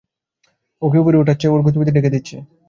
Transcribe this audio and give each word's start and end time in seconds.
ওকে 0.81 0.97
উপরে 0.99 1.17
উঠাচ্ছে, 1.17 1.45
ওর 1.47 1.61
গতিবিধি 1.65 1.91
ঢেকে 1.91 2.13
দিচ্ছে। 2.15 2.35